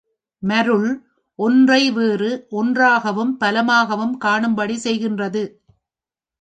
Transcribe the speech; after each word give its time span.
மருள், 0.43 0.87
ஒன்றை 1.39 1.91
வேறு 1.91 2.47
ஒன்றாகவும் 2.49 3.37
பலவாகவும் 3.39 4.17
காணும்படி 4.17 4.77
செய்கின்றது. 4.83 5.43